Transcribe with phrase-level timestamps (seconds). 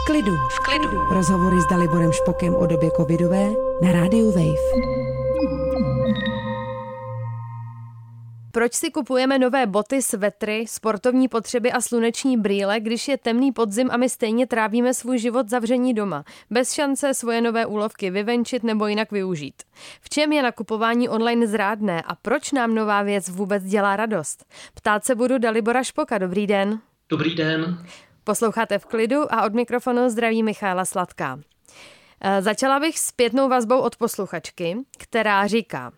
[0.00, 0.36] V klidu.
[0.36, 0.98] V klidu.
[1.10, 3.48] Rozhovory s Daliborem Špokem o době covidové
[3.82, 4.90] na rádiu Wave.
[8.52, 13.88] Proč si kupujeme nové boty, svetry, sportovní potřeby a sluneční brýle, když je temný podzim
[13.90, 18.86] a my stejně trávíme svůj život zavření doma, bez šance svoje nové úlovky vyvenčit nebo
[18.86, 19.62] jinak využít?
[20.00, 24.44] V čem je nakupování online zrádné a proč nám nová věc vůbec dělá radost?
[24.74, 26.18] Ptát se budu Dalibora Špoka.
[26.18, 26.80] Dobrý den.
[27.08, 27.78] Dobrý den.
[28.30, 31.40] Posloucháte v klidu a od mikrofonu zdraví Michála Sladká.
[32.20, 35.92] E, začala bych s pětnou vazbou od posluchačky, která říká,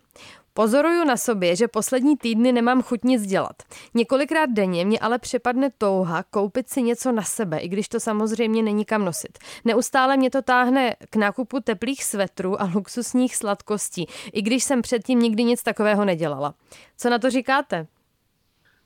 [0.53, 3.55] Pozoruju na sobě, že poslední týdny nemám chuť nic dělat.
[3.93, 8.63] Několikrát denně mě ale přepadne touha koupit si něco na sebe, i když to samozřejmě
[8.63, 9.37] není kam nosit.
[9.65, 15.19] Neustále mě to táhne k nákupu teplých svetrů a luxusních sladkostí, i když jsem předtím
[15.19, 16.53] nikdy nic takového nedělala.
[16.97, 17.87] Co na to říkáte?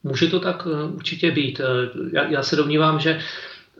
[0.08, 1.60] Může to tak eh, určitě být.
[1.60, 3.20] Eh, já, já se domnívám, že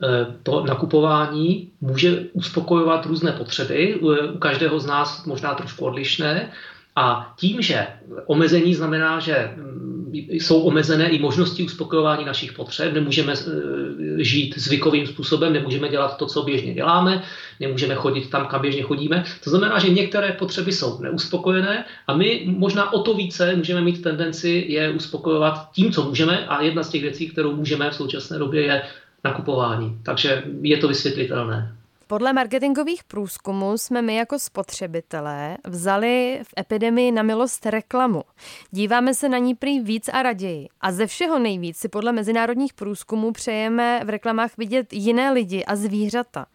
[0.02, 6.50] eh, to nakupování může uspokojovat různé potřeby, u každého z nás možná trošku odlišné,
[6.98, 7.86] a tím, že
[8.26, 15.06] omezení znamená, že mm, jsou omezené i možnosti uspokojování našich potřeb, nemůžeme e, žít zvykovým
[15.06, 17.22] způsobem, nemůžeme dělat to, co běžně děláme,
[17.60, 19.24] nemůžeme chodit tam, kam běžně chodíme.
[19.44, 24.02] To znamená, že některé potřeby jsou neuspokojené a my možná o to více můžeme mít
[24.02, 28.38] tendenci je uspokojovat tím, co můžeme a jedna z těch věcí, kterou můžeme v současné
[28.38, 28.82] době je
[29.24, 29.98] nakupování.
[30.02, 31.77] Takže je to vysvětlitelné.
[32.10, 38.22] Podle marketingových průzkumů jsme my jako spotřebitelé vzali v epidemii na milost reklamu.
[38.70, 40.68] Díváme se na ní prý víc a raději.
[40.80, 45.76] A ze všeho nejvíc si podle mezinárodních průzkumů přejeme v reklamách vidět jiné lidi a
[45.76, 46.46] zvířata.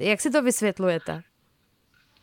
[0.00, 1.22] Jak si to vysvětlujete?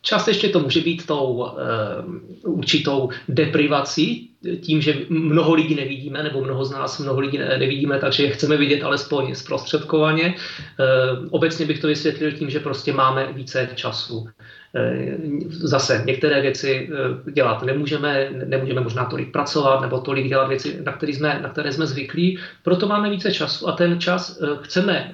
[0.06, 6.64] Částečně to může být tou uh, určitou deprivací, tím, že mnoho lidí nevidíme, nebo mnoho
[6.64, 10.34] z nás mnoho lidí nevidíme, takže je chceme vidět alespoň zprostředkovaně.
[10.34, 14.28] Uh, obecně bych to vysvětlil tím, že prostě máme více času.
[14.76, 15.16] Eh,
[15.50, 20.92] zase některé věci eh, dělat nemůžeme, nemůžeme možná tolik pracovat nebo tolik dělat věci, na
[20.92, 25.12] které jsme, na které jsme zvyklí, proto máme více času a ten čas eh, chceme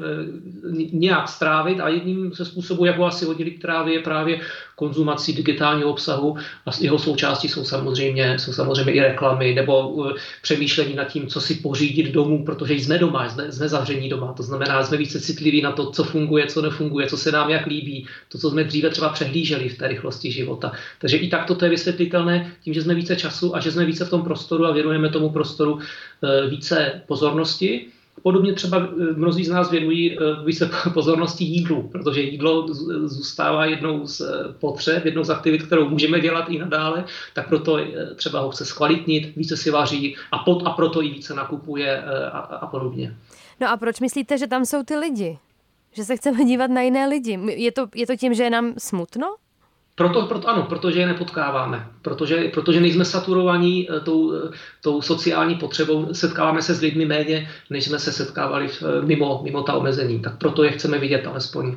[0.92, 4.40] nějak strávit a jedním ze způsobů, jak ho asi hodili k trávě, je právě
[4.82, 9.74] konzumací digitálního obsahu a jeho součástí jsou samozřejmě, jsou samozřejmě i reklamy nebo
[10.42, 14.42] přemýšlení nad tím, co si pořídit domů, protože jsme doma, jsme, jsme zavření doma, to
[14.42, 18.06] znamená, jsme více citliví na to, co funguje, co nefunguje, co se nám jak líbí,
[18.28, 20.72] to, co jsme dříve třeba přehlíželi v té rychlosti života.
[20.98, 24.04] Takže i tak toto je vysvětlitelné tím, že jsme více času a že jsme více
[24.04, 28.01] v tom prostoru a věnujeme tomu prostoru eh, více pozornosti.
[28.22, 32.66] Podobně třeba eh, mnozí z nás věnují eh, více pozornosti jídlu, protože jídlo
[33.04, 34.22] zůstává jednou z
[34.58, 37.78] potřeb, jednou z aktivit, kterou můžeme dělat i nadále, tak proto
[38.16, 42.02] třeba ho chce zkvalitnit, více si vaří a, pod, a proto i více nakupuje
[42.32, 43.16] a, a podobně.
[43.60, 45.38] No a proč myslíte, že tam jsou ty lidi?
[45.92, 47.38] Že se chceme dívat na jiné lidi.
[47.46, 49.34] Je to, je to tím, že je nám smutno?
[49.94, 55.54] Proto, proto ano, protože je nepotkáváme, protože, protože nejsme saturovaní eh, tou, eh, tou sociální
[55.54, 59.74] potřebou, setkáváme se s lidmi méně, než jsme se setkávali v, eh, mimo, mimo ta
[59.74, 60.20] omezení.
[60.20, 61.76] Tak proto je chceme vidět alespoň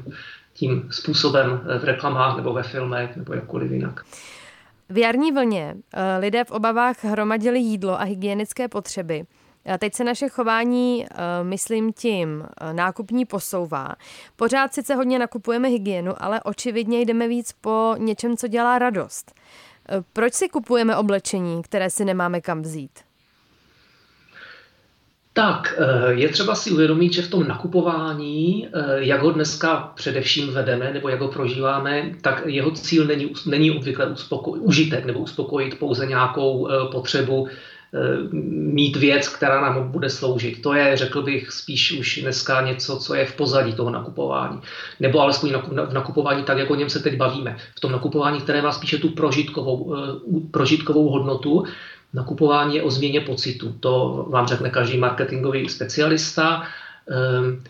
[0.54, 4.06] tím způsobem v reklamách nebo ve filmech nebo jakkoliv jinak.
[4.90, 5.76] V jarní vlně
[6.20, 9.24] lidé v obavách hromadili jídlo a hygienické potřeby.
[9.80, 13.96] Teď se naše chování, eh, myslím tím, eh, nákupní posouvá.
[14.36, 19.32] Pořád sice hodně nakupujeme hygienu, ale očividně jdeme víc po něčem, co dělá radost.
[19.90, 22.92] Eh, proč si kupujeme oblečení, které si nemáme kam vzít?
[25.34, 31.10] Tak, je třeba si uvědomit, že v tom nakupování, jak ho dneska především vedeme nebo
[31.10, 36.70] jak ho prožíváme, tak jeho cíl není, není obvykle uspoko- užitek nebo uspokojit pouze nějakou
[36.92, 37.48] potřebu
[38.52, 40.62] mít věc, která nám bude sloužit.
[40.62, 44.60] To je, řekl bych, spíš už dneska něco, co je v pozadí toho nakupování.
[45.00, 45.54] Nebo alespoň
[45.90, 47.58] v nakupování tak, jako o něm se teď bavíme.
[47.76, 51.64] V tom nakupování, které má spíše tu prožitkovou, eh, prožitkovou hodnotu,
[52.14, 53.76] nakupování je o změně pocitu.
[53.80, 56.64] To vám řekne každý marketingový specialista.
[57.12, 57.68] Eh,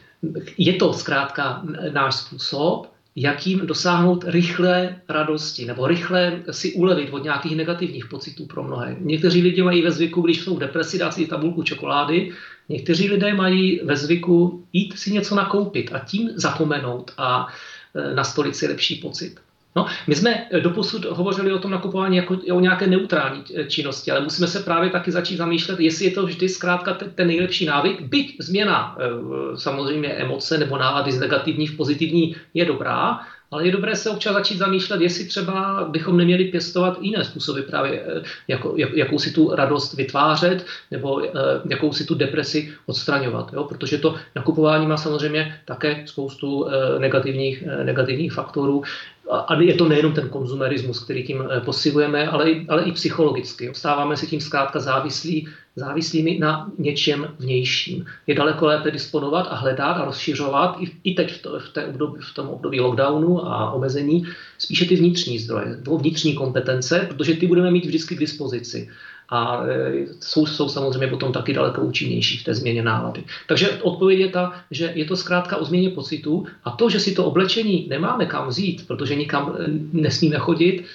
[0.58, 1.62] je to zkrátka
[1.92, 8.64] náš způsob, jakým dosáhnout rychlé radosti nebo rychle si ulevit od nějakých negativních pocitů pro
[8.64, 8.96] mnohé.
[9.00, 12.32] Někteří lidé mají ve zvyku, když jsou v depresi, dát si tabulku čokolády,
[12.70, 17.48] někteří lidé mají ve zvyku jít si něco nakoupit a tím zapomenout a
[17.96, 19.40] e, nastolit si lepší pocit.
[19.76, 24.48] No, my jsme doposud hovořili o tom nakupování jako o nějaké neutrální činnosti, ale musíme
[24.48, 28.02] se právě taky začít zamýšlet, jestli je to vždy zkrátka ten, nejlepší návyk.
[28.02, 33.20] Byť změna e, samozřejmě emoce nebo nálady z negativní v pozitivní je dobrá,
[33.52, 38.04] ale je dobré se občas začít zamýšlet, jestli třeba bychom neměli pěstovat jiné způsoby právě,
[38.06, 41.30] eh, jako, jak, jakou si tu radost vytvářet nebo eh,
[41.70, 43.54] jakou si tu depresi odstraňovat.
[43.54, 43.64] Jo?
[43.64, 48.84] Protože to nakupování má samozřejmě také spoustu eh, negativních, negativních faktorů.
[49.30, 53.70] A je to nejenom ten konzumerismus, který tím posilujeme, ale, ale i psychologicky.
[53.74, 58.06] Stáváme si tím zkrátka závislí závislými na něčem vnějším.
[58.28, 61.86] Je daleko lépe disponovat a hledat a rozšiřovat i, i teď v, to, v, té
[61.86, 64.24] období, v tom období lockdownu a omezení
[64.58, 68.90] spíše ty vnitřní zdroje, vnitřní kompetence, protože ty budeme mít vždycky k dispozici.
[69.30, 73.24] A e, jsou, jsou samozřejmě potom taky daleko účinnější v té změně nálady.
[73.48, 77.16] Takže odpověď je ta, že je to zkrátka o změně pocitů a to, že si
[77.16, 79.64] to oblečení nemáme kam vzít, protože nikam e,
[79.94, 80.86] nesmíme chodit,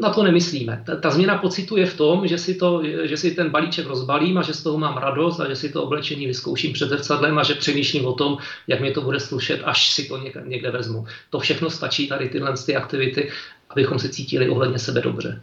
[0.00, 0.82] na to nemyslíme.
[0.86, 4.38] Ta, ta změna pocitu je v tom, že si, to, že si ten balíček rozbalím
[4.38, 7.42] a že z toho mám radost a že si to oblečení vyzkouším před zrcadlem a
[7.42, 11.06] že přemýšlím o tom, jak mě to bude slušet, až si to někde, někde vezmu.
[11.30, 13.30] To všechno stačí tady tyhle ty aktivity,
[13.70, 15.42] abychom se cítili ohledně sebe dobře.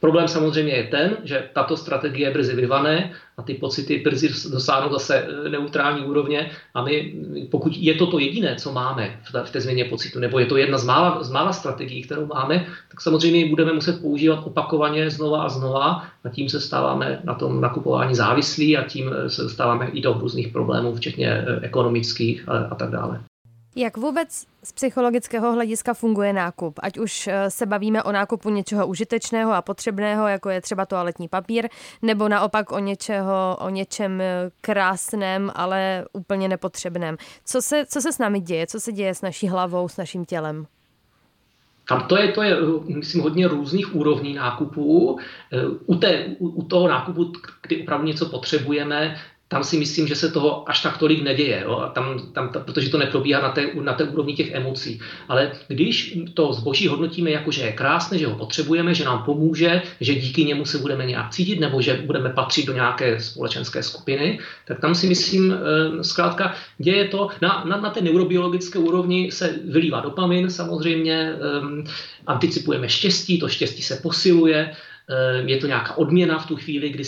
[0.00, 5.16] Problém samozřejmě je ten, že tato strategie brzy vyvané a ty pocity brzy dosáhnou zase
[5.16, 7.14] e, neutrální úrovně a my,
[7.50, 10.78] pokud je to to jediné, co máme v té změně pocitu, nebo je to jedna
[10.78, 15.42] z mála, z mála strategií, kterou máme, tak samozřejmě ji budeme muset používat opakovaně znova
[15.42, 19.88] a znova a tím se stáváme na tom nakupování závislí a tím e, se dostáváme
[19.88, 23.20] i do různých problémů, včetně e, ekonomických a, a tak dále.
[23.78, 26.74] Jak vůbec z psychologického hlediska funguje nákup?
[26.82, 31.28] Ať už eh, se bavíme o nákupu něčeho užitečného a potřebného, jako je třeba toaletní
[31.28, 31.68] papír,
[32.02, 37.16] nebo naopak o, něčeho, o něčem eh, krásném, ale úplně nepotřebném.
[37.44, 38.66] Co se, co se s námi děje?
[38.66, 40.66] Co se děje s naší hlavou, s naším tělem?
[41.88, 42.56] Tam to je, to je,
[42.96, 45.18] myslím, hodně různých úrovní nákupů.
[45.52, 47.32] Eh, u, té, u toho nákupu,
[47.62, 49.16] kdy opravdu něco potřebujeme,
[49.48, 51.76] tam si myslím, že se toho až tak tolik neděje, jo?
[51.76, 55.00] A tam, tam, ta, protože to neprobíhá na té, na té úrovni těch emocí.
[55.28, 59.82] Ale když to zboží hodnotíme jako, že je krásné, že ho potřebujeme, že nám pomůže,
[60.00, 64.38] že díky němu se budeme nějak cítit nebo že budeme patřit do nějaké společenské skupiny,
[64.64, 69.54] tak tam si myslím, e, zkrátka děje to, na, na, na té neurobiologické úrovni se
[69.64, 71.36] vylívá dopamin samozřejmě, e,
[72.26, 74.95] anticipujeme štěstí, to štěstí se posiluje, Eh,
[75.46, 77.04] je to nějaká odměna v tu chvíli, kdy,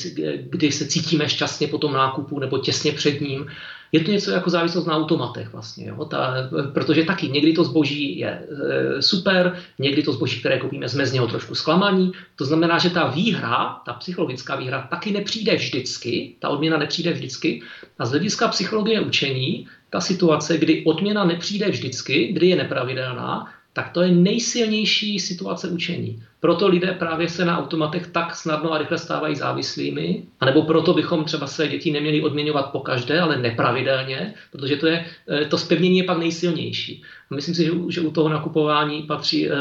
[0.50, 3.46] kdy se cítíme šťastně po tom nákupu nebo těsně před ním.
[3.92, 6.04] Je to něco jako závislost na automatech vlastně, jo?
[6.04, 6.34] Ta,
[6.74, 11.12] protože taky někdy to zboží je e, super, někdy to zboží, které koupíme, jsme z
[11.12, 12.12] něho trošku zklamaní.
[12.36, 17.62] To znamená, že ta výhra, ta psychologická výhra, taky nepřijde vždycky, ta odměna nepřijde vždycky.
[17.98, 23.90] A z hlediska psychologie učení, ta situace, kdy odměna nepřijde vždycky, kdy je nepravidelná, tak
[23.90, 26.22] to je nejsilnější situace učení.
[26.40, 31.24] Proto lidé právě se na automatech tak snadno a rychle stávají závislými, anebo proto bychom
[31.24, 35.98] třeba své děti neměli odměňovat po každé, ale nepravidelně, protože to, je, eh, to spevnění
[35.98, 37.02] je pak nejsilnější.
[37.34, 39.54] Myslím si, že, že u toho nakupování patří, eh,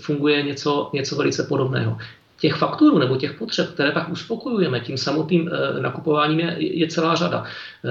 [0.00, 1.98] funguje něco, něco velice podobného
[2.40, 7.14] těch fakturů nebo těch potřeb, které pak uspokojujeme tím samotným e, nakupováním, je, je celá
[7.14, 7.44] řada.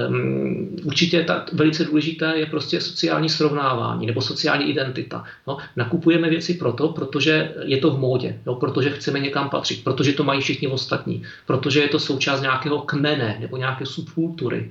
[0.08, 5.24] Um, určitě ta, velice důležité je prostě sociální srovnávání nebo sociální identita.
[5.46, 10.12] No, nakupujeme věci proto, protože je to v módě, no, protože chceme někam patřit, protože
[10.12, 14.70] to mají všichni ostatní, protože je to součást nějakého kmene nebo nějaké subkultury.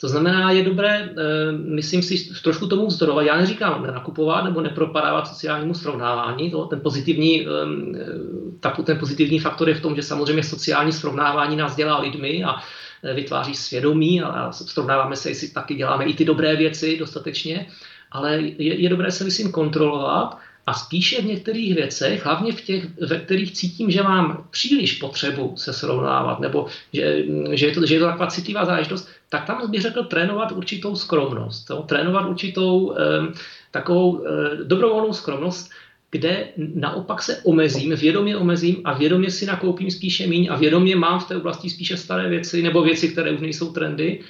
[0.00, 3.26] To znamená, je dobré, eh, myslím si, trošku tomu vzdorovat.
[3.26, 6.50] Já neříkám nakupovat nebo nepropadávat sociálnímu srovnávání.
[6.50, 7.94] To, ten, pozitivní, ehm,
[8.60, 12.56] tak, ten pozitivní faktor je v tom, že samozřejmě sociální srovnávání nás dělá lidmi a
[13.04, 17.66] eh, vytváří svědomí a srovnáváme se, jestli taky děláme i ty dobré věci dostatečně.
[18.12, 20.38] Ale je, je dobré se, myslím, kontrolovat
[20.70, 25.56] a spíše v některých věcech, hlavně v těch, ve kterých cítím, že mám příliš potřebu
[25.56, 29.70] se srovnávat, nebo že, že, je, to, že je to taková citlivá záležitost, tak tam
[29.70, 31.70] bych řekl trénovat určitou skromnost.
[31.70, 31.82] Jo?
[31.82, 33.34] Trénovat určitou eh,
[33.70, 35.70] takovou eh, dobrovolnou skromnost,
[36.10, 41.20] kde naopak se omezím, vědomě omezím a vědomě si nakoupím spíše míň a vědomě mám
[41.20, 44.20] v té oblasti spíše staré věci nebo věci, které už nejsou trendy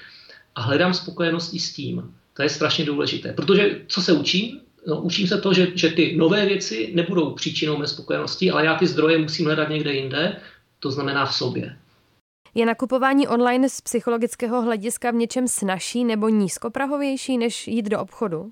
[0.55, 2.15] a hledám spokojenosti s tím.
[2.37, 4.61] To je strašně důležité, protože co se učím?
[4.87, 8.75] No, učím se to, že, že ty nové věci nebudou příčinou mé spokojenosti, ale já
[8.75, 10.37] ty zdroje musím hledat někde jinde,
[10.81, 11.77] to znamená v sobě.
[12.55, 18.51] Je nakupování online z psychologického hlediska v něčem snažší nebo nízkoprahovější, než jít do obchodu?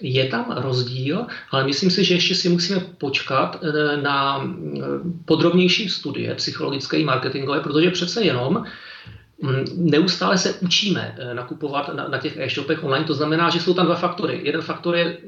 [0.00, 4.80] Je tam rozdíl, ale myslím si, že ještě si musíme počkat eh, na eh,
[5.24, 8.64] podrobnější studie psychologické i marketingové, protože přece jenom mm,
[9.76, 13.04] neustále se učíme eh, nakupovat na, na těch e-shopech online.
[13.04, 14.40] To znamená, že jsou tam dva faktory.
[14.42, 15.18] Jeden faktor je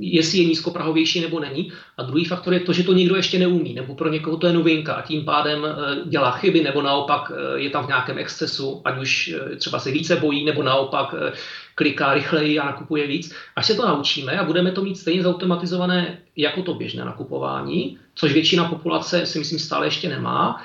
[0.00, 1.72] jestli je nízkoprahovější nebo není.
[1.96, 4.52] A druhý faktor je to, že to někdo ještě neumí, nebo pro někoho to je
[4.52, 5.66] novinka a tím pádem
[6.06, 10.44] dělá chyby, nebo naopak je tam v nějakém excesu, ať už třeba se více bojí,
[10.44, 11.14] nebo naopak
[11.74, 13.34] kliká rychleji a nakupuje víc.
[13.56, 18.32] Až se to naučíme a budeme to mít stejně zautomatizované jako to běžné nakupování, což
[18.32, 20.64] většina populace si myslím stále ještě nemá, eh,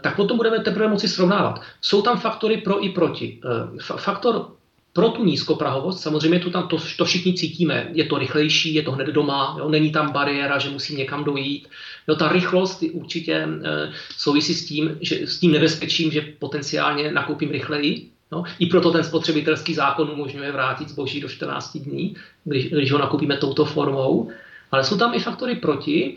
[0.00, 1.60] tak potom budeme teprve moci srovnávat.
[1.80, 3.40] Jsou tam faktory pro i proti.
[3.44, 4.46] Eh, faktor
[4.92, 8.92] pro tu nízkoprahovost, samozřejmě to tam to, to všichni cítíme, je to rychlejší, je to
[8.92, 11.68] hned doma, jo, není tam bariéra, že musím někam dojít.
[12.08, 13.48] Jo, ta rychlost určitě e,
[14.16, 19.04] souvisí s tím, že, s tím nebezpečím, že potenciálně nakoupím rychleji, No, I proto ten
[19.04, 24.30] spotřebitelský zákon umožňuje vrátit zboží do 14 dní, když, když ho nakupíme touto formou.
[24.70, 26.16] Ale jsou tam i faktory proti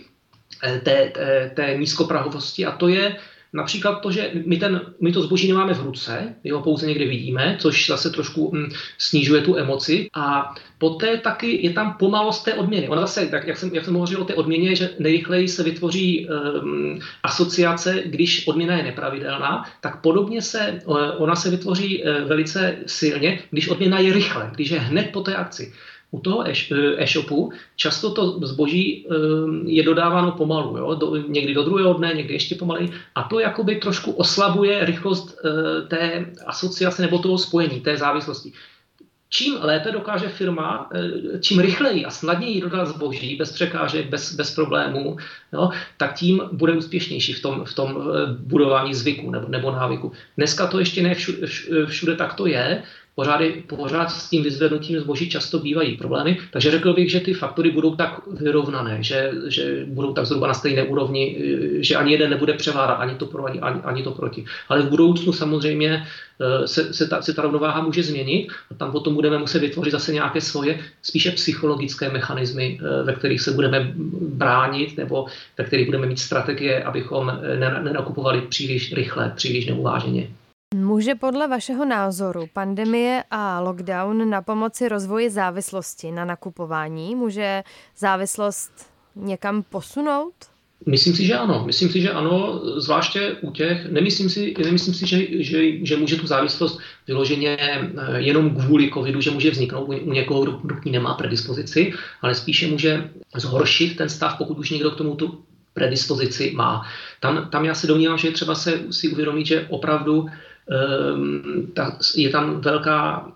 [0.64, 3.16] eh, té, té, té nízkoprahovosti a to je
[3.54, 7.06] Například to, že my, ten, my to zboží nemáme v ruce, my ho pouze někde
[7.06, 10.10] vidíme, což zase trošku mm, snižuje tu emoci.
[10.14, 12.90] A poté taky je tam pomalost té odměny.
[12.90, 16.28] Ona zase, tak jak jsem, jak jsem hovořil o té odměně, že nejrychleji se vytvoří
[16.28, 20.80] um, asociace, když odměna je nepravidelná, tak podobně se
[21.18, 25.36] ona se vytvoří uh, velice silně, když odměna je rychle, když je hned po té
[25.36, 25.74] akci.
[26.12, 26.44] U toho
[26.98, 30.96] e-shopu často to zboží ehm, je dodáváno pomalu, jo?
[30.96, 35.82] Do, někdy do druhého dne, někdy ještě pomaleji a to jakoby trošku oslabuje rychlost eh,
[35.88, 38.54] té asociace nebo toho spojení, té závislosti.
[39.30, 44.56] Čím lépe dokáže firma, eh, čím rychleji a snadněji dodat zboží bez překážek, bez, bez
[44.56, 45.18] problémů,
[45.54, 48.04] jo, tak tím bude úspěšnější v tom, v tom
[48.40, 50.12] budování zvyku nebo, nebo návyku.
[50.38, 51.48] Dneska to ještě ne všude,
[51.86, 52.84] všude tak to je,
[53.16, 57.72] pořád, pořád s tím vyzvednutím zboží často bývají problémy, takže řekl bych, že ty faktory
[57.72, 61.38] budou tak vyrovnané, že, že budou tak zhruba na stejné úrovni,
[61.80, 64.46] že ani jeden nebude převárat, ani to pro, ani, ani to proti.
[64.70, 66.04] Ale v budoucnu samozřejmě
[66.42, 69.92] eh, se, se, ta, se ta rovnováha může změnit a tam potom budeme muset vytvořit
[69.92, 75.26] zase nějaké svoje spíše psychologické mechanismy, eh, ve kterých se budeme bránit nebo
[75.58, 77.40] ve kterých budeme mít strategie, abychom
[77.84, 80.28] nenakupovali příliš rychle, příliš neuváženě.
[80.76, 87.16] Může podle vašeho názoru pandemie a lockdown na pomoci rozvoji závislosti na nakupování?
[87.16, 87.64] Může
[87.98, 88.72] závislost
[89.16, 90.34] někam posunout?
[90.86, 91.64] Myslím si, že ano.
[91.66, 96.16] Myslím si, že ano, zvláště u těch, nemyslím si, nemyslím si že, že, že může
[96.16, 100.86] tu závislost vyloženě eh, jenom kvůli covidu, že může vzniknout u někoho, kdo, kdo k
[100.86, 105.44] ní nemá predispozici, ale spíše může zhoršit ten stav, pokud už někdo k tomu tu
[105.74, 106.82] predispozici má.
[107.20, 110.42] Tam, tam já se domnívám, že je třeba se si uvědomit, že opravdu Ehm,
[111.74, 113.32] ta, je tam velká,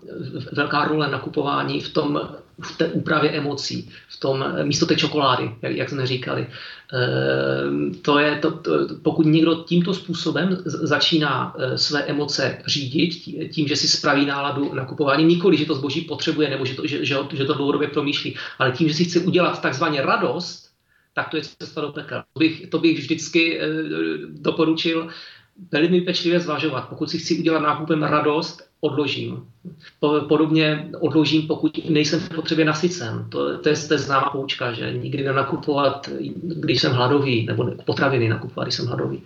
[0.52, 2.28] velká role nakupování v tom,
[2.62, 6.46] v té úpravě emocí, v tom místo té čokolády, jak, jak jsme říkali.
[6.92, 8.70] Ehm, to je to, to,
[9.02, 13.10] pokud někdo tímto způsobem začíná eh, své emoce řídit,
[13.52, 17.04] tím, že si spraví náladu nakupování, nikoli, že to zboží potřebuje nebo že to, že,
[17.04, 20.66] že, že to dlouhodobě promýšlí, ale tím, že si chce udělat takzvaně radost,
[21.14, 22.24] tak to je cesta do pekla.
[22.32, 23.66] To bych, to bych vždycky eh,
[24.26, 25.08] doporučil
[25.72, 26.88] velmi pečlivě zvažovat.
[26.88, 29.44] Pokud si chci udělat nákupem radost, odložím.
[30.28, 33.26] Podobně odložím, pokud nejsem v potřebě nasycen.
[33.28, 36.10] To, to, je, to je známá poučka, že nikdy nenakupovat,
[36.40, 39.22] když jsem hladový, nebo potraviny nakupovat, když jsem hladový.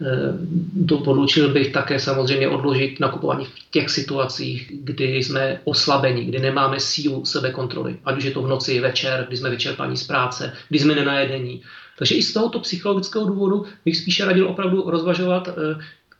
[0.00, 0.32] Eh,
[0.74, 7.24] doporučil bych také samozřejmě odložit nakupování v těch situacích, kdy jsme oslabeni, kdy nemáme sílu
[7.24, 7.96] sebekontroly.
[8.04, 11.62] Ať už je to v noci, večer, kdy jsme vyčerpaní z práce, kdy jsme nenajedení.
[11.98, 15.52] Takže i z tohoto psychologického důvodu bych spíše radil opravdu rozvažovat, eh,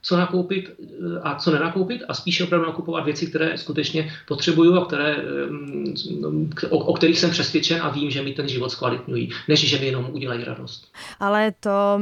[0.02, 4.86] co nakoupit eh, a co nenakoupit a spíše opravdu nakupovat věci, které skutečně potřebuju a
[4.86, 9.68] které, eh, o, o kterých jsem přesvědčen a vím, že mi ten život zkvalitňují, než
[9.68, 10.92] že mi jenom udělají radost.
[11.20, 12.00] Ale to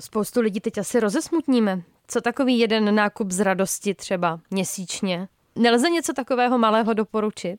[0.00, 1.82] spoustu lidí teď asi rozesmutníme.
[2.08, 5.28] Co takový jeden nákup z radosti třeba měsíčně?
[5.56, 7.58] Nelze něco takového malého doporučit?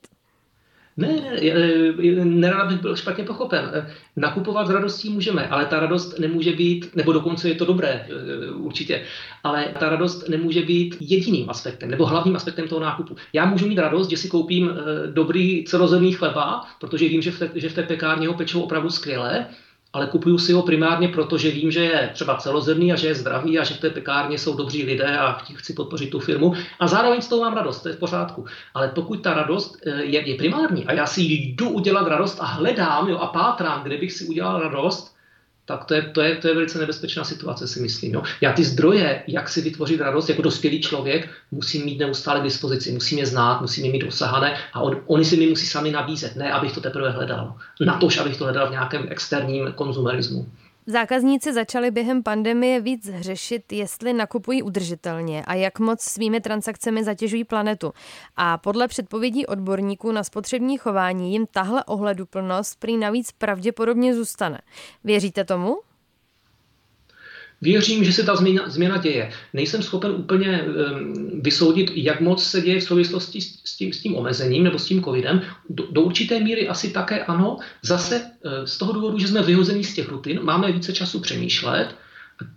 [1.00, 3.88] Ne, ne, nerada bych byl špatně pochopen.
[4.16, 8.52] Nakupovat s radostí můžeme, ale ta radost nemůže být, nebo dokonce je to dobré, e,
[8.52, 9.04] určitě,
[9.44, 13.16] ale ta radost nemůže být jediným aspektem, nebo hlavním aspektem toho nákupu.
[13.34, 17.40] Já můžu mít radost, že si koupím e, dobrý celozemný chleba, protože vím, že v
[17.40, 19.46] té, že v té pekárně ho pečou opravdu skvěle,
[19.94, 23.16] ale kupuju si ho primárně proto, že vím, že je třeba celozemný a že je
[23.16, 26.88] zdravý a že v té pekárně jsou dobří lidé a chci podpořit tu firmu a
[26.88, 28.46] zároveň z toho mám radost, to je v pořádku.
[28.74, 32.46] Ale pokud ta radost eh, je, je primární a já si jdu udělat radost a
[32.46, 35.19] hledám jo, a pátrám, kde bych si udělal radost,
[35.70, 38.14] tak to je, to, je, to je velice nebezpečná situace, si myslím.
[38.14, 38.24] Jo.
[38.42, 42.92] Já ty zdroje, jak si vytvořit radost jako dospělý člověk, musím mít neustále k dispozici,
[42.92, 46.36] musím je znát, musím je mít dosahané a on, oni si mi musí sami nabízet,
[46.36, 47.54] ne abych to teprve hledal.
[47.86, 50.48] Na to, abych to hledal v nějakém externím konzumerismu.
[50.90, 57.44] Zákazníci začali během pandemie víc řešit, jestli nakupují udržitelně a jak moc svými transakcemi zatěžují
[57.44, 57.94] planetu.
[58.36, 64.62] A podle předpovědí odborníků na spotřební chování jim tahle ohleduplnost prý navíc pravděpodobně zůstane.
[65.04, 65.78] Věříte tomu?
[67.62, 69.32] Věřím, že se ta změna, změna děje.
[69.54, 74.00] Nejsem schopen úplně um, vysoudit, jak moc se děje v souvislosti s, s, tím, s
[74.00, 75.42] tím omezením nebo s tím covidem.
[75.70, 77.58] Do, do určité míry asi také ano.
[77.82, 81.96] Zase uh, z toho důvodu, že jsme vyhození z těch rutin, máme více času přemýšlet.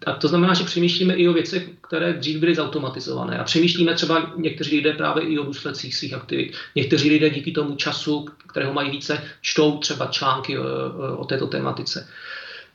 [0.07, 3.39] A to znamená, že přemýšlíme i o věcech, které dřív byly zautomatizované.
[3.39, 6.53] A přemýšlíme třeba někteří lidé právě i o důsledcích svých aktivit.
[6.75, 10.65] Někteří lidé díky tomu času, kterého mají více, čtou třeba články o,
[11.17, 12.09] o této tematice.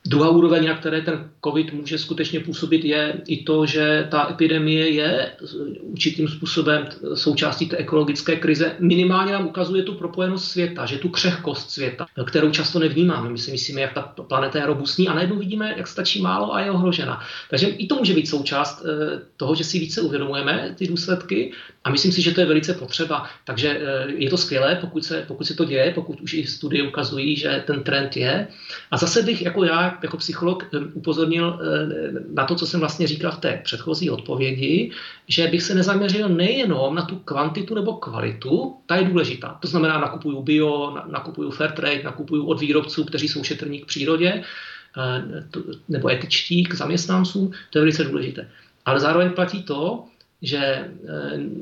[0.08, 4.90] Druhá úroveň, na které ten COVID může skutečně působit, je i to, že ta epidemie
[4.90, 5.32] je
[5.82, 8.76] určitým způsobem součástí té ekologické krize.
[8.80, 13.30] Minimálně nám ukazuje tu propojenost světa, že tu křehkost světa, kterou často nevnímáme.
[13.30, 16.62] My si myslíme, jak ta planeta je robustní a najednou vidíme, jak stačí málo a
[16.62, 17.20] je ohrožena.
[17.50, 21.52] Takže i to může být součást eh, toho, že si více uvědomujeme ty důsledky
[21.84, 23.30] a myslím si, že to je velice potřeba.
[23.46, 26.88] Takže eh, je to skvělé, pokud se, pokud se to děje, pokud už i studie
[26.88, 28.48] ukazují, že ten trend je.
[28.92, 33.08] A zase bych jako já jako psycholog eh, upozornil eh, na to, co jsem vlastně
[33.08, 34.92] říkal v té předchozí odpovědi,
[35.28, 39.58] že bych se nezaměřil nejenom na tu kvantitu nebo kvalitu, ta je důležitá.
[39.62, 44.44] To znamená, nakupuju bio, nakupuju fair trade, nakupuju od výrobců, kteří jsou šetrní k přírodě,
[44.98, 45.44] eh,
[45.90, 48.50] nebo etičtí k zaměstnancům, to je velice důležité.
[48.86, 50.06] Ale zároveň platí to,
[50.42, 50.92] že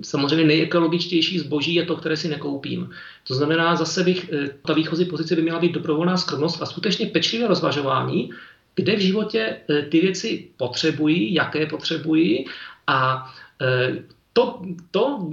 [0.01, 2.89] samozřejmě nejekologičtější zboží je to, které si nekoupím.
[3.27, 7.05] To znamená, zase bych, eh, ta výchozí pozice by měla být dobrovolná skromnost a skutečně
[7.05, 8.29] pečlivé rozvažování,
[8.75, 12.45] kde v životě eh, ty věci potřebují, jaké potřebují
[12.87, 14.03] a eh,
[14.33, 15.29] to, to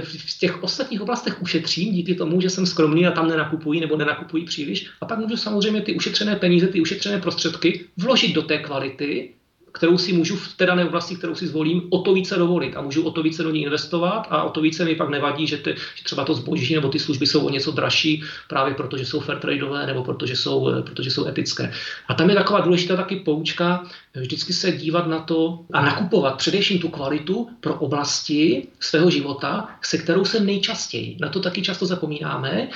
[0.00, 4.44] v těch ostatních oblastech ušetřím díky tomu, že jsem skromný a tam nenakupují nebo nenakupují
[4.44, 4.90] příliš.
[5.00, 9.35] A pak můžu samozřejmě ty ušetřené peníze, ty ušetřené prostředky vložit do té kvality,
[9.76, 12.82] kterou si můžu v té dané oblasti, kterou si zvolím, o to více dovolit a
[12.82, 15.56] můžu o to více do ní investovat a o to více mi pak nevadí, že,
[15.56, 19.06] ty, že třeba to zboží nebo ty služby jsou o něco dražší právě proto, že
[19.06, 21.72] jsou fair tradeové nebo protože jsou, protože jsou etické.
[22.08, 26.78] A tam je taková důležitá taky poučka, vždycky se dívat na to a nakupovat především
[26.78, 31.16] tu kvalitu pro oblasti svého života, se kterou se nejčastěji.
[31.20, 32.68] Na to taky často zapomínáme.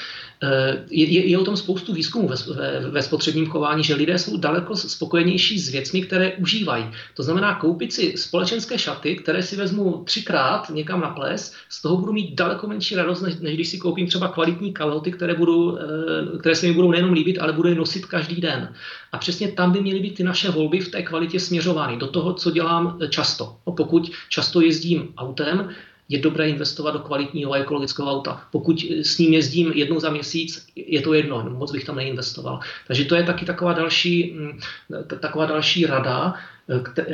[0.42, 4.37] Eh, je, je o tom spoustu výzkumů ve, ve, ve spotřebním chování, že lidé jsou
[4.37, 6.89] daleko spokojenější s věcmi, které užívají.
[7.16, 11.97] To znamená koupit si společenské šaty, které si vezmu třikrát někam na ples, z toho
[11.97, 15.78] budu mít daleko menší radost, než, než když si koupím třeba kvalitní kalhoty, které, budu,
[15.78, 18.75] eh, které se mi budou nejenom líbit, ale budu je nosit každý den.
[19.12, 22.32] A přesně tam by měly být ty naše volby v té kvalitě směřovány, do toho,
[22.34, 23.56] co dělám často.
[23.67, 25.71] No, pokud často jezdím autem,
[26.10, 28.43] je dobré investovat do kvalitního a ekologického auta.
[28.52, 32.60] Pokud s ním jezdím jednou za měsíc, je to jedno, moc bych tam neinvestoval.
[32.86, 34.58] Takže to je taky taková další, mm,
[35.21, 36.34] taková další rada,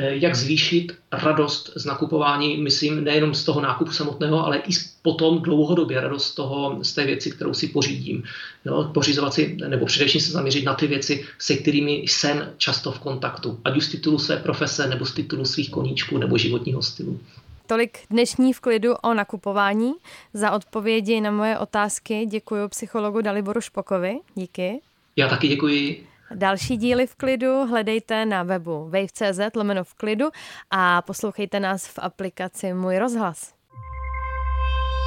[0.09, 6.01] jak zvýšit radost z nakupování, myslím, nejenom z toho nákupu samotného, ale i potom dlouhodobě
[6.01, 8.23] radost z, toho, z té věci, kterou si pořídím.
[8.65, 12.99] Jo, pořizovat si, nebo především se zaměřit na ty věci, se kterými jsem často v
[12.99, 17.19] kontaktu, ať už z titulu své profese, nebo z titulu svých koníčků, nebo životního stylu.
[17.67, 19.91] Tolik dnešní v klidu o nakupování.
[20.33, 24.19] Za odpovědi na moje otázky děkuji psychologu Daliboru Špokovi.
[24.35, 24.81] Díky.
[25.15, 26.07] Já taky děkuji.
[26.35, 30.29] Další díly v klidu hledejte na webu wave.cz lomeno v klidu
[30.71, 33.53] a poslouchejte nás v aplikaci Můj rozhlas.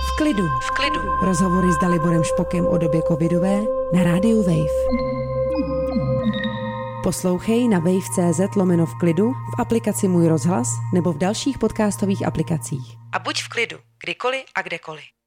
[0.06, 0.46] V klidu.
[0.46, 1.00] V klidu.
[1.22, 3.60] Rozhovory s Daliborem Špokem o době covidové
[3.94, 5.00] na rádiu Wave.
[7.02, 12.96] Poslouchej na wave.cz lomeno v klidu, v aplikaci Můj rozhlas nebo v dalších podcastových aplikacích.
[13.12, 15.19] A buď v klidu, kdykoliv a kdekoliv.